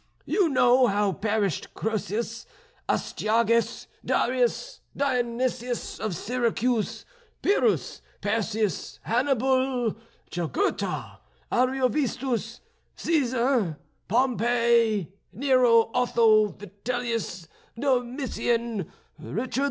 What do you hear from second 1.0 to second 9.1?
perished Croesus, Astyages, Darius, Dionysius of Syracuse, Pyrrhus, Perseus,